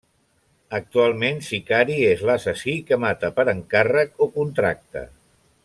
[0.77, 5.05] Actualment sicari és l'assassí que mata per encàrrec o contracte.